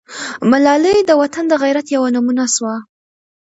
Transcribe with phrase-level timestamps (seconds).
[0.49, 2.73] ملالۍ د وطن د غیرت یوه نمونه سوه.